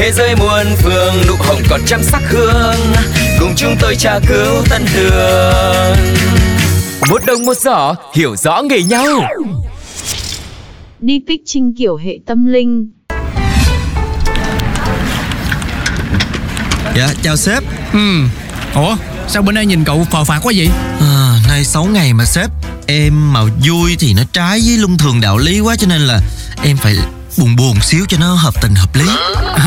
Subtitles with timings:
[0.00, 2.76] Thế giới muôn phương nụ hồng còn trăm sắc hương.
[3.38, 5.96] Cùng chúng tôi tra cứu tân đường
[7.10, 9.06] Một đồng một giỏ hiểu rõ nghề nhau.
[11.00, 12.90] Đi pitching kiểu hệ tâm linh.
[16.96, 17.62] Dạ, chào sếp.
[17.92, 17.98] Ừ.
[18.74, 18.96] Ủa
[19.28, 20.68] sao bữa nay nhìn cậu phờ phạt quá vậy?
[21.00, 22.50] À, Nay 6 ngày mà sếp.
[22.86, 26.20] Em mà vui thì nó trái với luân thường đạo lý quá Cho nên là
[26.62, 26.96] em phải
[27.36, 29.06] buồn buồn xíu cho nó hợp tình hợp lý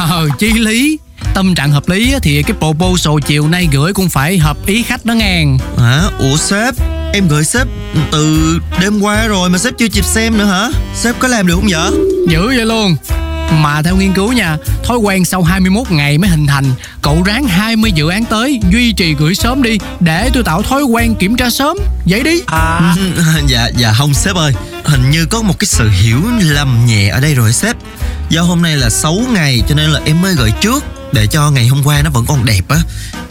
[0.09, 0.99] Ờ chi lý
[1.33, 4.83] Tâm trạng hợp lý á, thì cái proposal chiều nay gửi cũng phải hợp ý
[4.83, 6.03] khách đó ngàn Hả?
[6.19, 6.73] Ủa sếp
[7.13, 7.67] Em gửi sếp
[8.11, 10.69] từ đêm qua rồi mà sếp chưa kịp xem nữa hả?
[10.95, 11.91] Sếp có làm được không vậy?
[12.29, 12.95] Dữ vậy luôn
[13.51, 16.65] Mà theo nghiên cứu nha Thói quen sau 21 ngày mới hình thành
[17.01, 20.83] Cậu ráng 20 dự án tới Duy trì gửi sớm đi Để tôi tạo thói
[20.83, 21.77] quen kiểm tra sớm.
[22.05, 22.41] Vậy đi.
[22.47, 22.95] À.
[23.47, 24.53] dạ dạ không sếp ơi.
[24.83, 27.75] Hình như có một cái sự hiểu lầm nhẹ ở đây rồi sếp.
[28.29, 31.51] Do hôm nay là 6 ngày cho nên là em mới gửi trước Để cho
[31.51, 32.77] ngày hôm qua nó vẫn còn đẹp á.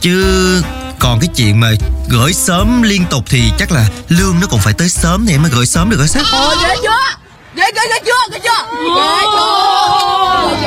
[0.00, 0.62] Chứ
[0.98, 1.70] còn cái chuyện mà
[2.08, 5.42] gửi sớm liên tục thì chắc là lương nó còn phải tới sớm thì em
[5.42, 6.22] mới gửi sớm được đó sếp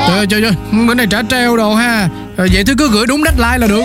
[0.08, 0.52] Trời ơi, trời ơi
[0.86, 2.08] Bữa nay trả treo đồ ha.
[2.36, 3.82] Rồi Vậy thì cứ gửi đúng deadline là được.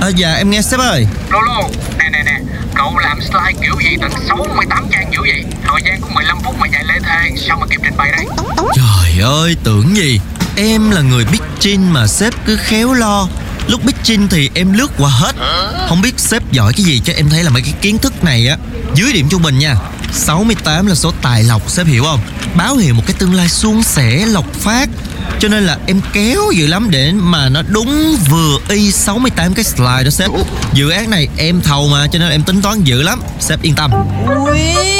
[0.00, 1.06] À, Dạ em nghe sếp ơi.
[1.30, 1.62] Lolo,
[1.98, 2.40] nè nè nè,
[2.74, 5.44] cậu làm slide kiểu gì tận 68 trang dữ vậy?
[5.68, 8.26] Thời gian của 15 phút mà chạy lê thê, sao mà kịp trình bày đây?
[8.76, 10.20] Trời ơi tưởng gì
[10.56, 13.28] Em là người bitchin mà sếp cứ khéo lo.
[13.66, 15.32] Lúc bitchin thì em lướt qua hết.
[15.88, 18.48] Không biết sếp giỏi cái gì cho em thấy là mấy cái kiến thức này
[18.48, 18.56] á,
[18.94, 19.76] Dưới điểm trung bình nha.
[20.12, 22.20] 68 là số tài lộc, sếp hiểu không?
[22.54, 24.88] Báo hiệu một cái tương lai suôn sẻ, lộc phát.
[25.40, 29.64] Cho nên là em kéo dữ lắm để mà nó đúng vừa y 68 cái
[29.64, 30.30] slide đó sếp.
[30.74, 33.20] Dự án này em thầu mà, cho nên em tính toán dữ lắm.
[33.40, 33.90] Sếp yên tâm.
[34.44, 34.95] Ui.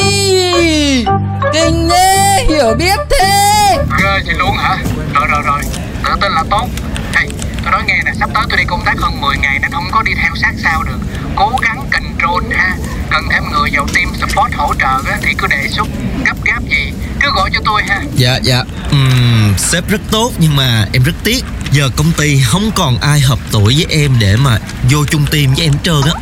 [1.52, 4.76] Kinh thế Hiểu biết thế Ghê vậy luôn hả?
[5.14, 5.60] Rồi rồi rồi,
[6.04, 6.66] tự tin là tốt.
[7.14, 7.28] Hey,
[7.62, 9.88] tôi nói nghe nè, sắp tới tôi đi công tác hơn 10 ngày nên không
[9.92, 10.98] có đi theo sát sao được.
[11.36, 12.76] Cố gắng control ha.
[13.10, 15.86] Cần thêm người vào team support hỗ trợ á, thì cứ đề xuất
[16.26, 18.00] gấp gáp gì cứ gọi cho tôi ha.
[18.14, 21.44] Dạ dạ Ừm, Sếp rất tốt nhưng mà em rất tiếc
[21.76, 24.58] Giờ công ty không còn ai hợp tuổi với em Để mà
[24.90, 26.12] vô chung team với em hết trơn á.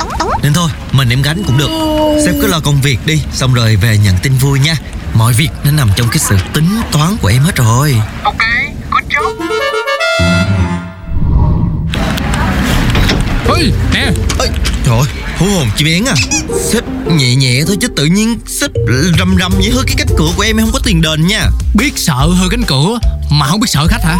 [0.42, 1.68] Nên thôi mình em gánh cũng được.
[2.24, 4.76] Sếp cứ lo công việc đi Xong rồi về nhận tin vui nha.
[5.14, 7.96] Mọi việc nó nằm trong cái sự tính toán của em hết rồi.
[8.24, 8.38] Ok,
[8.90, 9.32] good job.
[13.48, 14.10] Ôi nè.
[14.38, 14.48] Ơi,
[14.84, 15.06] Trời ơi,
[15.36, 16.14] hú hồn chi bén à.
[16.72, 18.70] Sếp nhẹ nhẹ thôi chứ tự nhiên Sếp
[19.18, 21.46] rầm rầm vậy hơi cái cách cửa của em em không có tiền đền nha.
[21.74, 22.98] Biết sợ hơi cánh cửa
[23.30, 24.16] Mà không biết sợ khách hả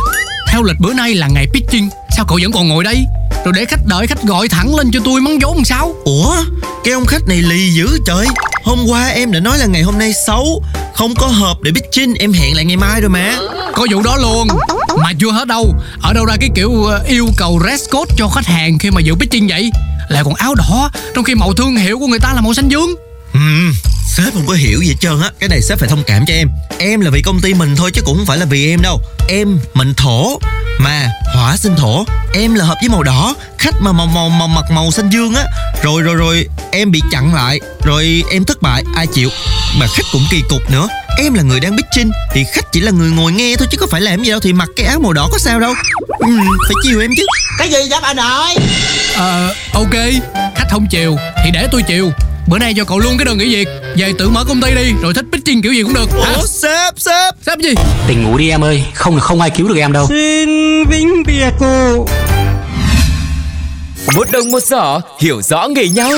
[0.46, 1.88] Theo lịch bữa nay là ngày pitching.
[2.16, 3.04] Sao cậu vẫn còn ngồi đây?
[3.44, 5.94] Rồi để khách đợi khách gọi thẳng lên cho tôi mắng vốn làm sao?
[6.04, 6.36] Ủa
[6.84, 8.26] Cái ông khách này lì dữ trời.
[8.64, 10.62] Hôm qua em đã nói là ngày hôm nay xấu.
[10.94, 13.38] Không có hợp để pitching Em hẹn lại ngày mai rồi mà.
[13.74, 14.48] Có vụ đó luôn.
[15.02, 15.74] Mà chưa hết đâu.
[16.02, 19.00] Ở đâu ra cái kiểu ờ, yêu cầu dress code cho khách hàng khi mà
[19.00, 19.70] dự pitching vậy?
[20.08, 22.68] Lại còn áo đỏ Trong khi màu thương hiệu của người ta là màu xanh
[22.68, 22.94] dương.
[23.32, 23.74] Ừm,
[24.16, 25.30] Sếp không có hiểu gì hết trơn á.
[25.40, 26.48] Cái này sếp phải thông cảm cho em.
[26.78, 29.00] Em là vì công ty mình thôi chứ cũng không phải là vì em đâu.
[29.28, 30.38] Em mệnh thổ
[30.78, 32.04] Mà hỏa sinh thổ.
[32.34, 33.34] Em là hợp với màu đỏ.
[33.58, 35.44] Khách mà màu màu màu mặt màu xanh dương á.
[35.82, 37.60] Rồi rồi rồi Em bị chặn lại.
[37.84, 38.84] Rồi em thất bại.
[38.94, 39.30] Ai chịu?
[39.78, 40.88] Mà khách cũng kỳ cục nữa.
[41.18, 43.86] Em là người đang pitching Thì khách chỉ là người ngồi nghe thôi Chứ có
[43.90, 44.40] phải làm gì đâu.
[44.40, 45.74] Thì mặc cái áo màu đỏ có sao đâu.
[46.18, 47.26] Ừm, Phải chiều em chứ.
[47.58, 48.54] Cái gì vậy bà nội
[49.16, 49.94] Ờ ok.
[50.54, 52.12] Khách không chiều Thì để tôi chiều
[52.48, 53.68] Bữa nay cho cậu luôn cái đơn nghỉ việc.
[53.96, 56.10] Về tự mở công ty đi Rồi thích pitching kiểu gì cũng được.
[56.24, 56.32] Hả?
[56.34, 57.00] Ủa sếp.
[57.00, 57.74] Sếp Sếp gì?
[58.08, 60.06] Tỉnh ngủ đi em ơi, không là không ai cứu được em đâu.
[60.08, 60.48] Xin
[60.88, 62.06] vĩnh biệt cô.
[64.16, 66.12] Một đồng một giỏ hiểu rõ nghề nhau